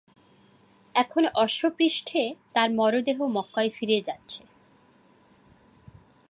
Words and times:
এখন 0.95 1.23
অশ্ব 1.35 1.61
পৃষ্ঠে 1.77 2.21
তাঁর 2.53 2.69
মরদেহ 2.71 3.17
মক্কায় 3.27 3.69
ফিরে 3.69 3.97
যাচ্ছে। 4.01 4.41